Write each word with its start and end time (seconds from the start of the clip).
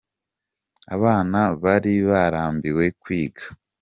Abana 0.95 1.39
bari 1.63 1.93
barambiwe 2.09 2.85
kwiga. 3.01 3.43